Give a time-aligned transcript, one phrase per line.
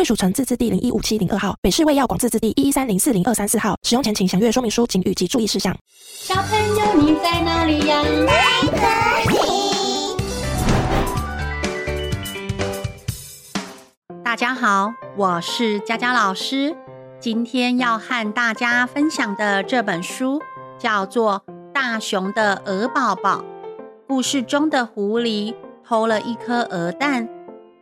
[0.00, 3.76] 贵属城自治地零一五七零二号，北市卫药广自治地一一三零四零二三四号。
[3.82, 5.76] 使用前请详阅说明书、警语及注意事项。
[5.98, 8.02] 小朋友，你在哪里呀？
[8.26, 8.40] 在
[9.26, 10.16] 这里。
[14.24, 16.74] 大家好，我是佳佳老师。
[17.20, 20.40] 今天要和大家分享的这本书
[20.78, 21.42] 叫做
[21.74, 23.40] 《大熊的鹅宝宝》。
[24.08, 25.54] 故事中的狐狸
[25.86, 27.28] 偷了一颗鹅蛋，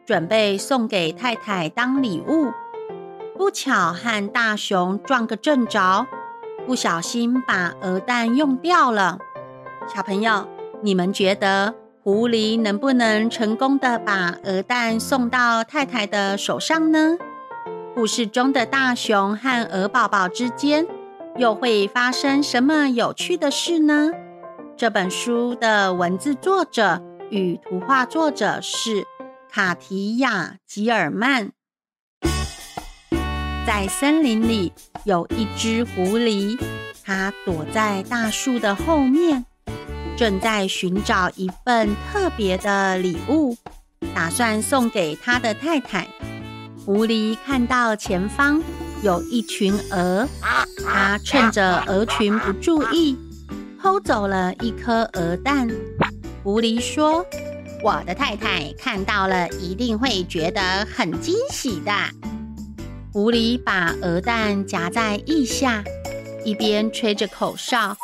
[0.08, 2.50] 准备送给太太当礼物，
[3.36, 6.06] 不巧和大熊撞个正着，
[6.66, 9.18] 不小心把鹅蛋用掉了。
[9.86, 10.48] 小朋友，
[10.80, 17.18] 你们觉得，狐狸能不能成功的把鹅蛋送到太太的手上呢？
[17.94, 20.86] 故事中的大熊和鹅宝宝之间
[21.36, 24.12] 又会发生什么有趣的事呢？
[24.74, 29.06] 这本书的文字作者与图画作者是
[29.50, 31.52] 卡提亚·吉尔曼。
[33.66, 34.72] 在森林里
[35.05, 36.58] 有一只狐狸，
[37.05, 39.44] 它躲在大树的后面。
[40.16, 43.56] 正在寻找一份特别的礼物，
[44.14, 46.08] 打算送给他的太太。
[46.84, 48.60] 狐狸看到前方
[49.02, 50.27] 有一群鹅，
[50.84, 53.16] 它趁着鹅群不注意，
[53.80, 55.68] 偷走了一颗鹅蛋。
[56.42, 57.24] 狐狸说
[57.82, 61.92] ：“我的太太看到了，一定会觉得很惊喜的。”
[63.12, 65.82] 狐狸把鹅蛋夹在腋下，
[66.44, 67.96] 一边吹着口哨。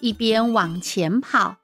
[0.00, 1.56] 一边往前跑，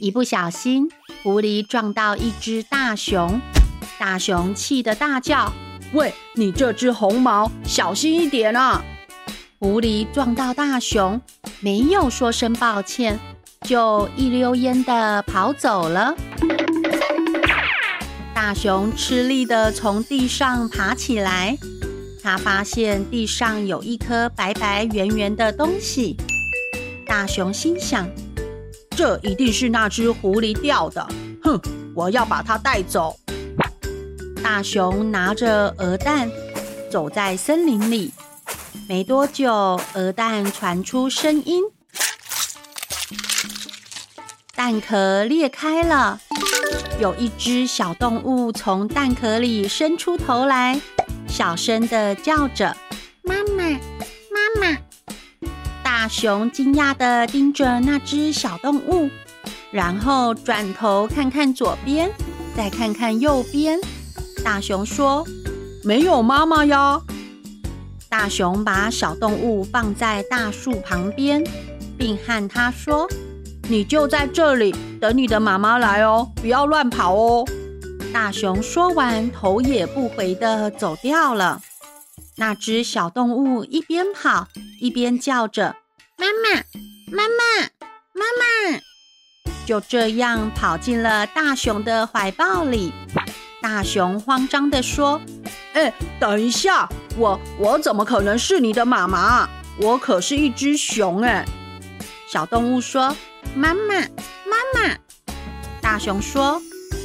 [0.00, 0.90] 一不小心，
[1.22, 3.40] 狐狸撞到一只大熊，
[3.98, 5.52] 大熊气得大叫
[5.94, 8.84] ：“喂，你这只红毛，小心一点啊！”
[9.58, 11.20] 狐狸撞到大熊，
[11.60, 13.18] 没有说声抱歉，
[13.68, 16.14] 就一溜烟地跑走了。
[18.34, 21.56] 大熊吃力地从地上爬起来，
[22.22, 26.16] 他发现地上有一颗白白圆圆的东西。
[27.06, 28.08] 大熊心想
[28.96, 31.06] ：“这一定是那只狐狸掉的。
[31.42, 31.60] 哼，
[31.94, 33.14] 我要把它带走。”
[34.42, 36.30] 大熊拿着鹅蛋
[36.90, 38.10] 走在森林里，
[38.88, 41.62] 没多久，鹅蛋传出声音，
[44.62, 46.20] 蛋壳裂开了，
[47.00, 50.78] 有一只小动物从蛋壳里伸出头来，
[51.26, 52.76] 小声的叫着
[53.24, 54.76] ：“妈妈，妈妈。”
[55.82, 59.08] 大熊惊讶的盯着那只小动物，
[59.70, 62.10] 然后转头看看左边，
[62.54, 63.80] 再看看右边。
[64.44, 65.26] 大熊说
[65.82, 67.00] ：“没有妈妈呀。”
[68.10, 71.42] 大熊把小动物放在大树旁边，
[71.96, 73.08] 并和他说
[73.70, 77.44] ：“你就在这里等你的妈妈来哦，不要乱跑哦。”
[78.12, 81.60] 大熊说完，头也不回的走掉了。
[82.36, 84.48] 那只小动物一边跑
[84.80, 85.76] 一边叫着。
[86.18, 86.62] 妈妈，
[87.16, 87.62] 妈妈，
[88.12, 88.24] 妈
[88.72, 88.80] 妈，
[89.64, 92.92] 就这样跑进了大熊的怀抱里。
[93.62, 95.20] 大熊慌张的说
[95.74, 99.48] ：“哎，等一下，我我怎么可能是你的妈妈？
[99.80, 101.44] 我可是一只熊哎！”
[102.28, 103.14] 小动物说
[103.54, 103.94] ：“妈妈，
[104.46, 104.96] 妈妈。”
[105.80, 106.60] 大熊说：“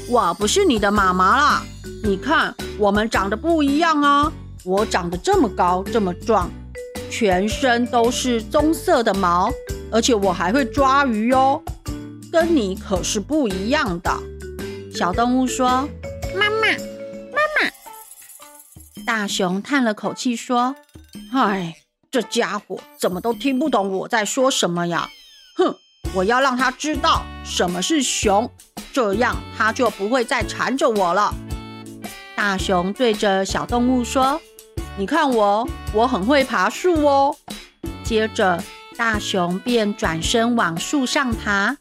[0.09, 1.63] 我不是你的妈妈啦，
[2.03, 4.31] 你看我们长得不一样啊，
[4.63, 6.49] 我长得这么高，这么壮。”
[7.09, 9.49] 全身都是棕色的毛，
[9.91, 11.63] 而且我还会抓鱼哟，
[12.31, 14.11] 跟你可是不一样的。
[14.93, 15.87] 小动物说
[16.35, 16.67] ：“妈妈，
[17.31, 17.71] 妈妈。”
[19.05, 20.75] 大熊叹了口气说
[21.31, 21.75] ：“唉，
[22.11, 25.09] 这家伙怎么都听不懂我在说什么呀？
[25.55, 25.75] 哼，
[26.15, 28.49] 我要让他知道什么是熊，
[28.91, 31.31] 这样他就不会再缠着我了。”
[32.35, 34.41] 大熊对着小动物说。
[34.97, 37.35] 你看我，我很会爬树哦。
[38.01, 38.63] 接着，
[38.95, 41.75] 大熊便转身往树上爬。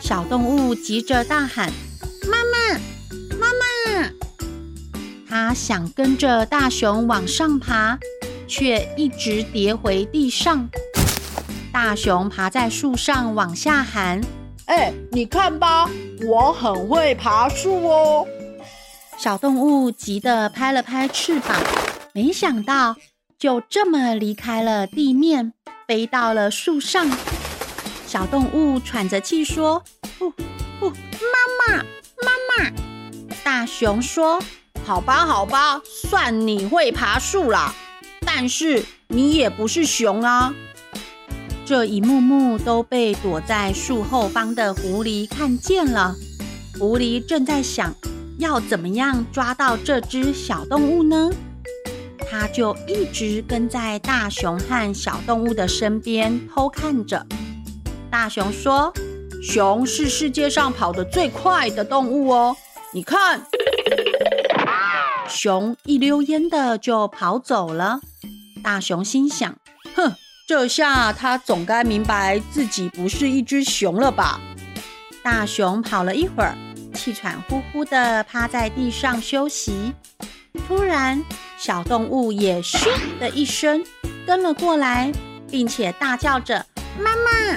[0.00, 1.70] 小动物急着大喊
[2.28, 2.80] ：“妈妈，
[3.38, 4.10] 妈妈！”
[5.30, 7.96] 它想跟着大熊往上爬，
[8.48, 10.68] 却一直跌回地上。
[11.80, 14.20] 大熊爬在树上往下喊
[14.66, 15.88] ：“哎，你看吧，
[16.26, 18.26] 我很会爬树哦。”
[19.16, 21.56] 小动物急得拍了拍翅膀，
[22.12, 22.96] 没想到
[23.38, 25.52] 就这么离开了地面，
[25.86, 27.08] 飞到了树上。
[28.08, 29.84] 小动物喘着气说
[30.18, 30.30] ：“呼
[30.80, 31.76] 呼，妈妈，
[32.24, 32.72] 妈妈。”
[33.44, 34.42] 大熊说
[34.84, 37.72] ：“好吧，好吧，算你会爬树啦，
[38.26, 40.52] 但是你也不是熊啊。”
[41.68, 46.16] 这一幕幕都被躲在树后方的狐狸看见了。
[46.78, 47.94] 狐狸正在想。
[48.38, 51.30] 要怎么样抓到这只小动物呢？
[52.30, 57.26] 它就一直跟在大熊和小动物的身边偷看着。
[58.10, 58.90] 大熊说
[59.42, 62.56] ：“熊是世界上跑得最快的动物哦，
[62.94, 63.42] 你看。”
[65.28, 68.00] 熊一溜烟的就跑走了。
[68.62, 69.58] 大熊心想
[69.94, 70.14] ：“哼，
[70.48, 74.40] 这下他总该明白自己不是一只熊了吧？”
[75.22, 76.56] 大熊跑了一会儿。
[76.94, 79.92] 气喘呼呼地趴在地上休息。
[80.66, 81.22] 突然，
[81.58, 82.88] 小动物也咻
[83.20, 83.84] 的一声
[84.26, 85.12] 跟了过来，
[85.50, 86.64] 并且大叫着
[86.98, 87.52] ：“妈妈，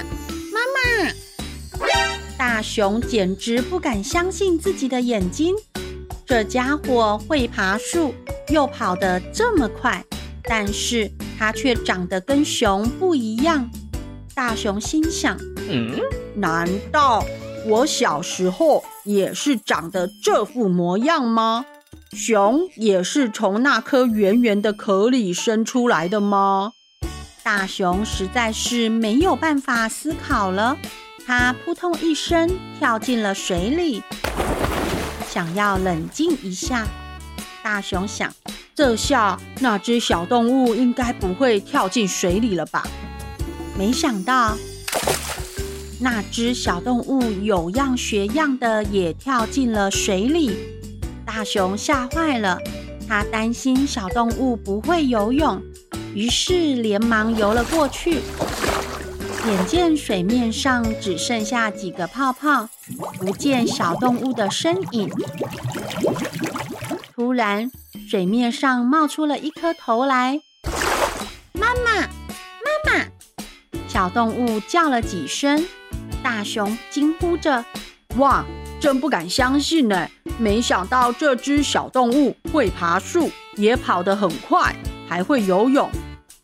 [0.52, 1.88] 妈妈！”
[2.36, 5.54] 大熊简直不敢相信自己的眼睛，
[6.26, 8.14] 这家伙会爬树，
[8.48, 10.04] 又跑得这么快，
[10.44, 11.10] 但是
[11.42, 13.68] 它却长得跟熊不一样。
[14.32, 15.36] 大熊心想
[15.68, 15.98] ：“嗯，
[16.36, 17.24] 难道？”
[17.66, 21.66] 我小时候也是长得这副模样吗？
[22.12, 26.74] 熊也是从那颗圆圆的壳里生出来的吗？
[27.42, 30.78] 大熊实在是没有办法思考了，
[31.26, 32.48] 它扑通一声
[32.78, 34.00] 跳进了水里，
[35.28, 36.86] 想要冷静一下。
[37.64, 38.32] 大熊想，
[38.74, 42.86] 这下那只小动物应该不会跳进水里了吧？
[43.76, 44.56] 没想到。
[46.00, 50.56] 那只小动物有样学样的也跳进了水里，
[51.24, 52.58] 大熊吓坏了，
[53.06, 55.62] 他担心小动物不会游泳，
[56.14, 58.20] 于是连忙游了过去。
[59.46, 62.68] 眼见水面上只剩下几个泡泡，
[63.18, 65.08] 不见小动物的身影。
[67.14, 67.70] 突然，
[68.12, 70.38] 水面上冒出了一颗头来，
[71.54, 73.06] 妈妈，妈妈！
[73.88, 75.66] 小动物叫了几声。
[76.22, 77.64] 大熊惊呼着
[78.20, 78.44] ：“哇，
[78.78, 80.06] 真不敢相信呢！
[80.38, 84.76] 没想到这只小动物会爬树，也跑得很快，
[85.08, 85.90] 还会游泳。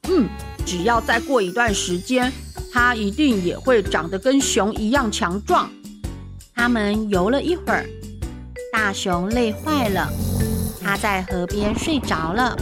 [0.04, 0.26] 嗯，
[0.64, 2.32] 只要再过一段时间，
[2.72, 5.70] 它一定也会长得跟熊一样强壮。”
[6.56, 7.84] 他们游了一会儿，
[8.72, 10.08] 大熊累坏了，
[10.88, 12.56] 它在河边睡着了。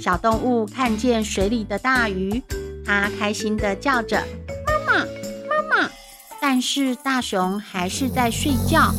[0.00, 2.42] 小动物看见水里的大鱼，
[2.82, 4.24] 它开心地叫着
[4.74, 5.90] ：“妈妈！”
[6.40, 8.94] 但是大熊还是在睡觉。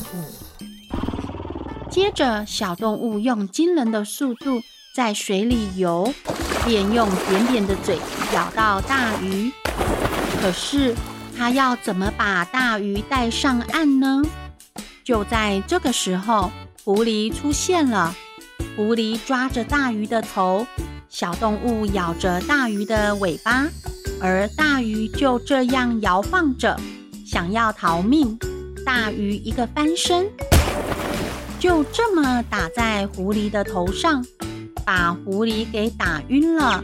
[1.90, 4.62] 接着，小动物用惊人的速度
[4.96, 6.14] 在水里游，
[6.64, 7.98] 便用扁扁的嘴
[8.36, 9.52] 咬到大鱼。
[10.40, 10.94] 可是，
[11.36, 14.22] 它要怎么把大鱼带上岸呢？
[15.04, 16.52] 就在这个时候，
[16.84, 18.16] 狐狸出现了。
[18.76, 20.66] 狐狸抓着大鱼的头，
[21.08, 23.68] 小动物咬着大鱼的尾巴，
[24.20, 26.76] 而大鱼就这样摇晃着。
[27.26, 28.38] 想要逃命，
[28.84, 30.28] 大鱼一个翻身，
[31.60, 34.26] 就这么打在狐狸的头上，
[34.84, 36.82] 把狐狸给打晕了。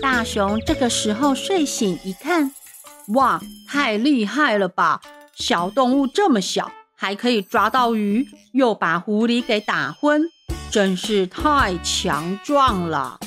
[0.00, 2.50] 大熊这个时候睡醒一看，
[3.08, 5.02] 哇，太厉害了吧！
[5.34, 10.20] 小动物这么小，还可以抓到鱼，又把狐狸给打昏，
[10.68, 13.20] 真是太强壮了。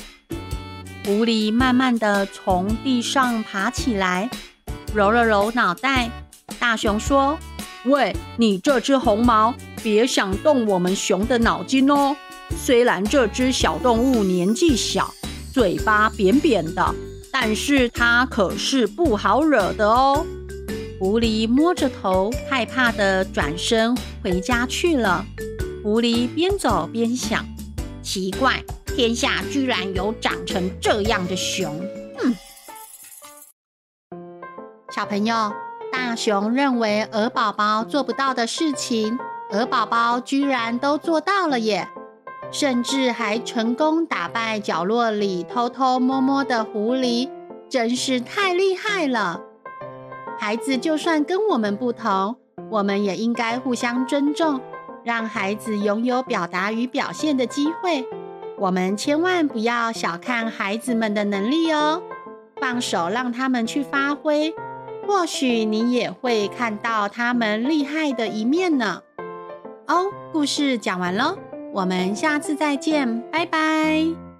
[1.06, 4.28] 狐狸慢慢地从地上爬起来。
[4.94, 6.10] 揉了揉脑袋，
[6.60, 7.38] 大熊说
[7.86, 12.14] ：“喂，你这只红毛，别想动我们熊的脑筋哦。
[12.54, 15.10] 虽然这只小动物年纪小，
[15.50, 16.94] 嘴巴扁扁的，
[17.32, 20.26] 但是它可是不好惹的哦。”
[21.02, 23.92] 狐狸摸着头，害怕的转身
[24.22, 25.26] 回家去了。
[25.82, 27.44] 狐狸边走边想：
[28.04, 31.84] 奇怪，天下居然有长成这样的熊。
[34.94, 35.52] 小朋友，
[35.90, 39.18] 大熊认为鹅宝宝做不到的事情，
[39.50, 41.88] 鹅宝宝居然都做到了耶！
[42.52, 47.28] 甚至还成功打败角落里偷偷摸摸的狐狸，
[47.68, 49.40] 真是太厉害了！
[50.42, 52.34] 孩子就算跟我们不同，
[52.68, 54.60] 我们也应该互相尊重，
[55.04, 58.04] 让孩子拥有表达与表现的机会。
[58.58, 62.02] 我们千万不要小看孩子们的能力哦，
[62.60, 64.52] 放手让他们去发挥。
[65.06, 69.00] 或许你也会看到他们厉害的一面呢。
[69.86, 71.38] 哦，故事讲完喽，
[71.72, 74.31] 我们下次再见，拜拜。